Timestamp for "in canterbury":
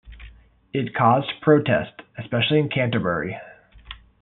2.57-3.37